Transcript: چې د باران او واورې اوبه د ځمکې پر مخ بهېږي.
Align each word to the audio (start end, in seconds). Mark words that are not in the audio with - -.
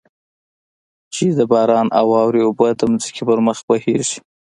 چې 1.13 1.25
د 1.37 1.39
باران 1.51 1.87
او 1.99 2.05
واورې 2.13 2.41
اوبه 2.45 2.67
د 2.79 2.81
ځمکې 3.01 3.23
پر 3.27 3.39
مخ 3.47 3.57
بهېږي. 3.67 4.17